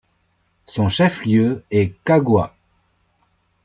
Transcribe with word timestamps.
Son 0.65 0.89
chef-lieu 0.89 1.63
est 1.69 1.93
Cagua. 2.03 2.55